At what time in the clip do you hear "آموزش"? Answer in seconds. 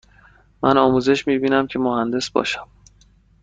0.77-1.27